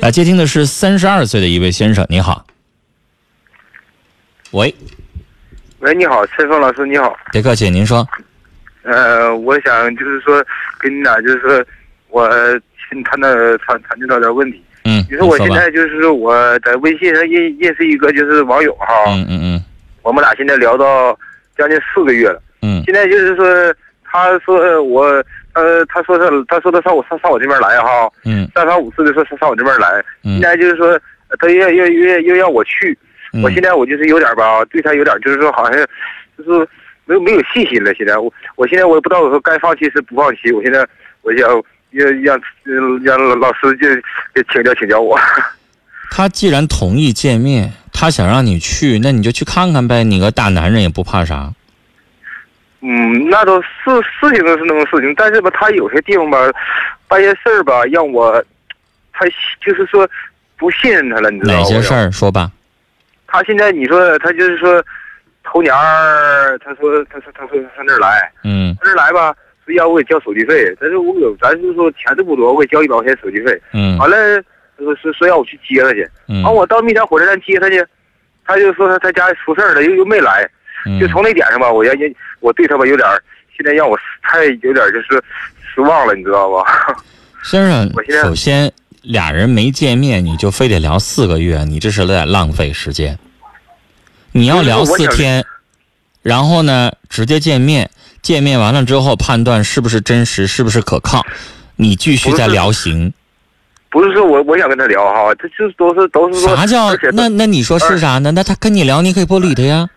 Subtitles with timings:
[0.00, 2.46] 来接听的是三十二岁的一位先生，你好。
[4.52, 4.72] 喂，
[5.80, 7.16] 喂，你好，陈峰老师，你好。
[7.32, 8.06] 别客气，您说。
[8.82, 10.44] 呃，我想就是说
[10.78, 11.64] 跟你俩就是说，
[12.10, 12.30] 我
[12.88, 13.32] 先谈谈
[13.66, 14.62] 谈谈到点问题。
[14.84, 18.86] 嗯，你说我现在就是说我在微信上认认识一个就是网友哈。
[19.08, 19.64] 嗯嗯嗯。
[20.02, 21.18] 我们俩现在聊到
[21.56, 22.40] 将近四个月了。
[22.62, 22.82] 嗯。
[22.86, 23.74] 现在就是说，
[24.04, 25.22] 他说我，
[25.60, 28.10] 呃，他说他他说他上我上上我这边来哈。
[28.24, 28.48] 嗯。
[28.54, 30.02] 三番五次的说上上我这边来。
[30.24, 30.40] 嗯。
[30.40, 30.98] 现在就是说，
[31.38, 32.96] 他又又又又让我去。
[33.42, 35.86] 我现在我就是有点吧，对他有点就是说好像，
[36.38, 36.68] 就是
[37.04, 37.92] 没有没有信心了。
[37.94, 40.50] 现在我我现在我也不知道我说该放弃是不放弃。
[40.50, 40.86] 我现在
[41.22, 41.62] 我想要
[42.22, 42.40] 让
[43.02, 43.88] 让老师就
[44.34, 45.18] 给请教请教我。
[46.10, 50.04] 他既然同意见面，他想让你去，那你就去看看呗。
[50.04, 51.52] 你个大男人也不怕啥。
[52.80, 53.68] 嗯，那都是
[54.02, 56.38] 事情都是那种事情，但是吧，他有些地方吧，
[57.08, 58.42] 办些事儿吧，让我
[59.12, 59.26] 他
[59.64, 60.08] 就是说
[60.56, 61.58] 不信任他了，你知道吗？
[61.60, 62.10] 哪些事儿？
[62.12, 62.50] 说吧。
[63.26, 64.82] 他现在你说他就是说，
[65.44, 69.34] 头年儿他说他说他说上这儿来，嗯，上这儿来吧，
[69.66, 74.16] 说要我给交手续费，但是我有咱是说钱都不多，我给交一百块钱手续费，嗯，完了
[74.78, 77.84] 说说说要我去接他去，嗯，完我到密山火车站接他去，
[78.46, 80.48] 他就说他他家出事儿了，又又没来，
[81.00, 83.06] 就从那点上吧，我原先我对他吧有点
[83.56, 85.22] 现在让我太有点就是
[85.74, 86.64] 失望了，你知道吧？
[87.44, 88.72] 先生，我现在首先。
[89.00, 93.16] 俩人没见面，你就非得聊四个月，你这是在浪费时间。
[94.32, 95.46] 你要聊四天，
[96.20, 97.88] 然后呢，直接见面，
[98.20, 101.24] 见面完了之后判断是不是真实，是不是可靠，
[101.76, 103.14] 你继续再聊行。
[103.88, 108.32] 不是说我我想跟他聊哈，这就都是都是说啥叫那那你说是啥呢？
[108.32, 109.88] 那他跟你聊，你可以不理他呀。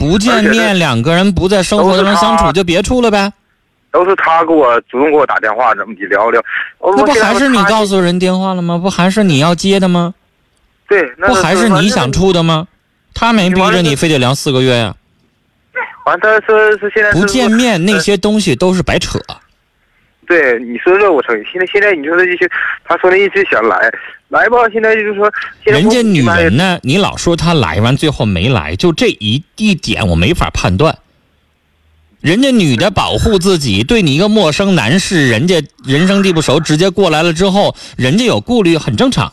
[0.00, 3.30] 不见面，两个人不在生活当中相处，就别处了呗。
[3.92, 6.42] 都是他给我主动给我打电话，怎么的聊聊？
[6.80, 8.78] 那不还是你告诉人电话了吗？
[8.78, 10.14] 不还是你要接的吗？
[10.88, 12.66] 对，不还是你想处的吗？
[13.12, 14.94] 他没逼着你非得聊四个月呀。
[16.06, 19.18] 完，他说是现在不见面那些东西都是白扯。
[20.26, 21.44] 对，你说这我承认。
[21.44, 22.48] 现在现在你说的这些，
[22.84, 23.92] 他说的一直想来，
[24.30, 24.56] 来吧。
[24.72, 25.30] 现在就是说，
[25.62, 30.98] 人家女人呢，你老说她来完，最后没来，就这一一点我没法判断。
[32.20, 39.32] 人家女的保护自己，对你一个陌生男士，人家人生地不熟，直接过来了之后，人家有顾虑，很正常，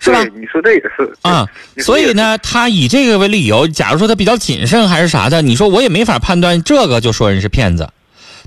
[0.00, 0.24] 是吧？
[0.34, 1.46] 你说这也是啊。
[1.76, 7.90] 所以呢，他以这个为理由，假如说他比较谨慎还是啥的，你说我也没法判断这个，就说人是骗子。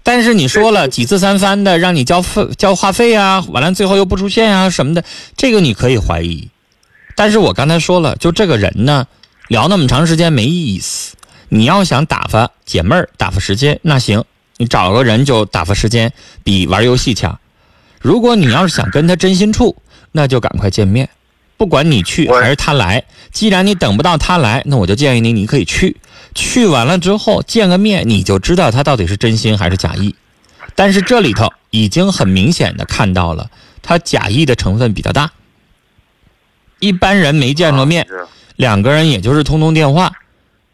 [0.04, 5.04] 但是你说了几次三番的让你交费交话费啊，完了最后又不出现啊什么的，
[5.38, 6.50] 这个你可以怀疑。
[7.16, 9.06] 但是我刚才说了，就这个人呢，
[9.48, 11.16] 聊那么长时间没意思。
[11.50, 14.24] 你要想打发解闷儿、打发时间，那行，
[14.58, 16.12] 你找个人就打发时间，
[16.44, 17.38] 比玩游戏强。
[18.00, 19.76] 如果你要是想跟他真心处，
[20.14, 21.10] 那就赶快见面，
[21.58, 23.04] 不管你去还是他来。
[23.32, 25.98] 既然你等不到他来，那我就建议你，你可以去。
[26.34, 30.16] 去完了之后见个面，你就知道他到底是真心还是假意。
[30.76, 33.50] 但是这里头已经很明显的看到了，
[33.82, 35.32] 他假意的成分比较大。
[36.80, 38.08] 一般人没见着面，
[38.56, 40.12] 两个人也就是通通电话。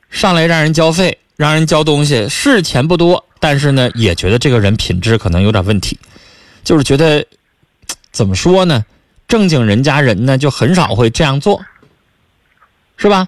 [0.10, 6.00] 上来让人交费，让人交东西，是钱不多，但是呢，也觉得这个人品质可能有点问题，
[6.64, 7.26] 就是觉得
[8.12, 8.86] 怎么说呢？
[9.28, 11.62] 正经人家人呢，就很少会这样做，
[12.96, 13.28] 是吧？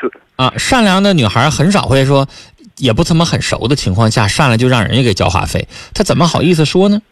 [0.00, 2.28] 是啊，善良的女孩很少会说，
[2.76, 7.02] 也不怎么很熟的情况下，上来就让人家给交话费，她怎么好意思说呢？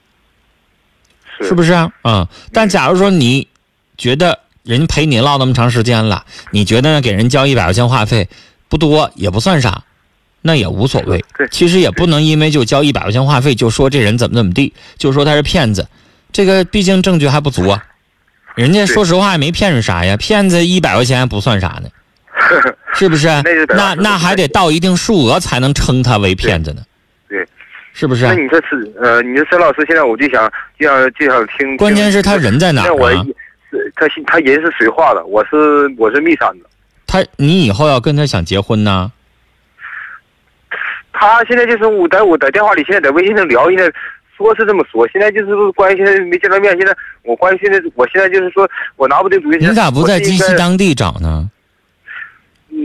[1.38, 1.90] 是是不是啊？
[2.04, 3.48] 嗯，但假如说你
[3.98, 8.28] 觉得人陪你唠那么长时间了，你觉得给人交一百块钱话费？
[8.68, 9.84] 不多也不算啥，
[10.42, 11.24] 那也无所谓。
[11.52, 15.86] 其实也不能因为就交一百块钱话费就说这人怎么怎么地，就说他是骗子。
[16.32, 17.84] 这个毕竟证据还不足啊。
[18.56, 21.88] 人家说实话也没骗人啥呀，骗子一百块钱还不算啥呢，
[22.94, 23.28] 是不是？
[23.68, 26.82] 那那还得到一定数额才能称他为骗子呢。
[27.28, 27.46] 对，
[27.92, 28.24] 是不是？
[28.24, 31.76] 那你说是呃，你说沈老师现在我就想就想就想听。
[31.76, 33.24] 关键是他人在哪儿啊？
[33.94, 35.56] 他他人是绥化的，我是
[35.98, 36.66] 我是密山的。
[37.06, 39.12] 他，你以后要跟他想结婚呢？
[41.12, 43.90] 他现在就是我在我在电话里，现在在微信上聊，现在
[44.36, 49.56] 说是这么说，现在就是关系现在没见着面，现在我关系现在我现在就是说我拿不定主意。
[49.56, 51.50] 你咋不在鸡西当地找呢？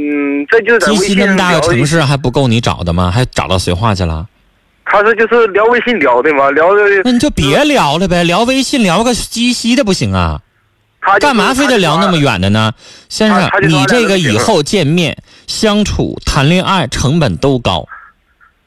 [0.10, 3.12] 嗯，这就在鸡西那么大个城市还不够你找的吗？
[3.12, 4.28] 还找到绥化去了？
[4.86, 6.82] 他说就是聊微信聊的嘛，聊的。
[7.04, 10.42] 那你就别聊了呗，聊微信聊个鸡西的不行啊？
[11.20, 12.74] 干嘛非得聊那么远的呢，
[13.10, 13.50] 先生？
[13.68, 15.18] 你这个以后见面、
[15.48, 17.88] 相处、谈恋爱成本都高，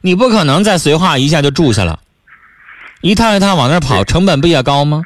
[0.01, 2.01] 你不可能在绥化一下就住下了。
[3.03, 5.03] 一趟一趟往那儿跑，成本不也高吗？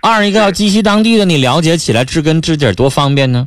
[0.00, 3.46] 二一个要鸡西当地的，你了解起来知根知底多方便呢。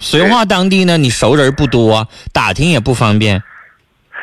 [0.00, 3.40] 绥化当地呢，你熟人不多，打听也不方便，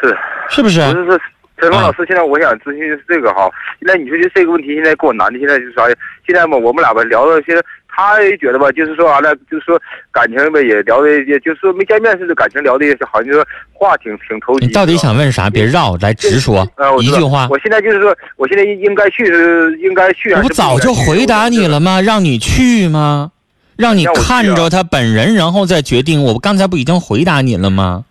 [0.02, 0.18] 是
[0.50, 0.82] 是不是？
[0.92, 1.20] 不是说
[1.60, 3.50] 陈峰老师，现在我想咨询的是这个哈。
[3.80, 5.84] 现在你说就这个问题，现在给我难的，现在就是啥？
[6.26, 9.80] 现在嘛，我们俩吧聊到现在，他也觉得吧，就是说完了，就是说
[10.12, 14.68] 感情吧也聊的，也就是说没见面似的，感情聊的也是好像就说话挺挺投机。
[14.68, 15.50] 你 到底想问啥？
[15.50, 16.68] 别绕，来直说
[17.02, 17.48] 一句话。
[17.50, 21.80] 我现在就是说，我现在应该去是应该去我不早就回答你了？
[21.80, 22.02] 吗？
[22.02, 23.32] 让你去吗？
[23.78, 26.24] 让你看着他本人，然后再决定。
[26.24, 28.04] 我刚才不已经回答你了吗？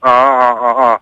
[0.00, 1.00] 啊啊啊啊！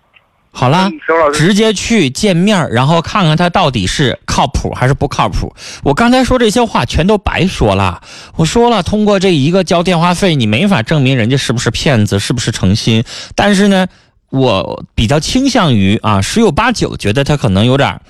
[0.51, 0.89] 好啦
[1.35, 5.53] 直接去见面儿，然后看看他到底是靠谱还是不靠谱。
[5.83, 8.01] 我刚才说这些话全都白说了。
[8.35, 13.03] 我说了，通过这一个交电话费，你没法证明人家是不是骗子，是不是诚心。
[13.35, 13.85] 但是呢，
[14.29, 18.01] 我比较倾向于啊，十有八九觉得他可能有点儿，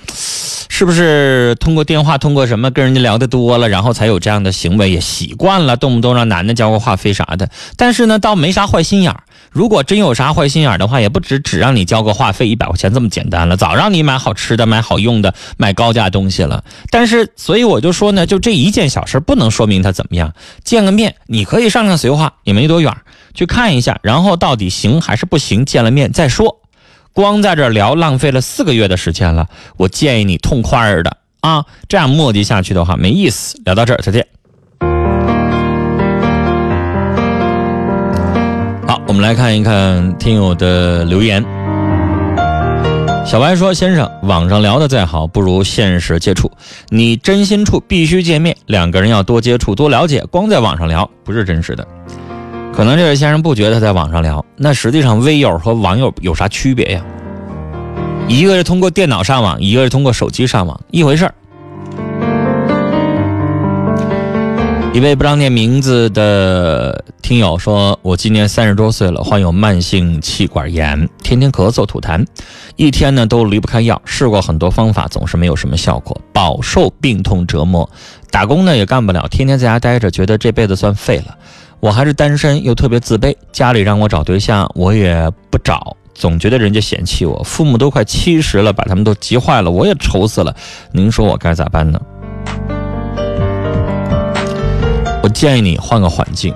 [0.70, 7.50] 是不是通过电话，通过什么跟人家聊的多了，然后才有这样的行为，也习惯了，动不动让男的交个话费啥的。
[7.76, 9.24] 但是呢，倒没啥坏心眼儿。
[9.50, 16.64] 如果真有啥坏心眼儿的话，也不只只让你交个话费一百块钱这么简单了，早让你买好吃的、买好用的、买高价东西了。
[16.90, 20.34] 但是，所以我就说呢，就这一件小事不能说明他怎么样。
[20.64, 22.96] 见个面，你可以上上绥化，也没多远，
[23.38, 26.60] 去看一下，然后到底行还是不行，见了面再说。
[27.14, 29.48] 光在这聊，浪费了四个月的时间了。
[29.78, 33.62] 我建议你痛快儿的啊，这样磨叽下去的话没意思。
[33.64, 34.26] 聊到这儿，再见。
[38.88, 41.46] 好，我们来看一看听友的留言。
[43.24, 46.52] 小白说：“先生，网上聊的再好，不如现实接触。
[46.90, 50.26] 你真心处必须见面，两个人要多接触、多了解。
[50.32, 51.88] 光在网上聊不是真实的。
[52.78, 57.02] 可能这位先生不觉得在网上聊，那实际上微友和网友有啥区别呀？
[58.28, 61.34] 一个是通过电脑上网，一个是通过手机上网，一回事儿。”
[64.94, 72.24] 一位不让念名字的听友说：“我今年三十多岁了，患有慢性气管炎，天天咳嗽吐痰，
[72.76, 77.90] 一天呢都离不开药，试过很多方法，总是没有什么效果，饱受病痛折磨。
[78.30, 81.36] 打工呢也干不了，天天在家待着，觉得这辈子算废了。
[81.80, 87.42] 我还是单身，又特别自卑，家里让我找对象，我也不找，总觉得人家嫌弃我。
[87.44, 90.56] 父母都快七十了，把他们都急坏了，我也愁死了。
[90.92, 92.02] 您说我该咋办呢？”
[95.22, 96.54] 我建议你换个环境。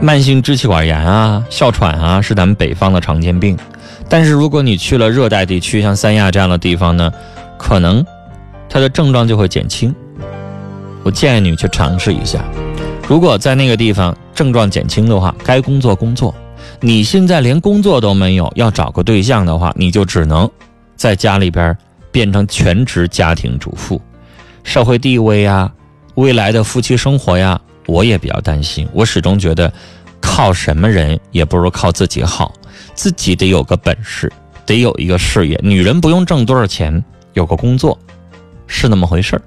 [0.00, 3.56] 慢性支气管炎啊、哮喘啊，是咱们北方的常见病。
[4.08, 7.12] 但是如果你去了热带地区，像三亚这样的地方呢，
[7.58, 8.04] 可能
[8.68, 9.94] 它的症状就会减轻。
[11.02, 12.44] 我建议你去尝试一下。
[13.06, 16.34] 如果在那个地方症状减轻的话，该工作工作。
[16.80, 20.50] 你现在连工作都没有，要找个对象的话，你就只能
[20.96, 21.76] 在家里边
[22.10, 24.00] 变成全职家庭主妇，
[24.62, 25.70] 社会地位呀、
[26.14, 28.88] 未来的夫妻生活呀，我也比较担心。
[28.92, 29.70] 我始终觉得，
[30.20, 32.52] 靠什么人也不如靠自己好，
[32.94, 34.32] 自己得有个本事，
[34.64, 35.60] 得有一个事业。
[35.62, 37.04] 女人不用挣多少钱，
[37.34, 37.98] 有个工作，
[38.66, 39.42] 是那么回事儿，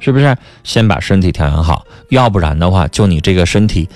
[0.00, 0.36] 是不是？
[0.62, 3.88] 先把身体调养好，要不然的话，就你这个身体，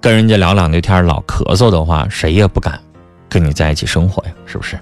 [0.00, 2.80] 跟人家聊两句天老咳嗽的话，谁也不敢
[3.28, 4.78] 跟你在一起生活呀，是不是？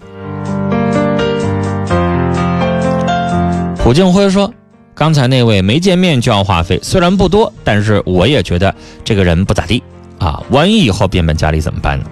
[3.82, 4.52] 胡静辉说。
[4.98, 9.82] 刚才那位没见面就要话费，虽然不多，但是我也觉得这个人不咋地
[10.18, 10.42] 啊。
[10.48, 12.06] 万一以后变本加厉怎么办呢？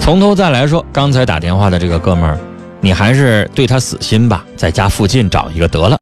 [0.00, 2.36] 从头再来说，刚才打电话的这个哥们儿，
[2.82, 5.98] 你还是对他死心吧，在家附近找一个得了。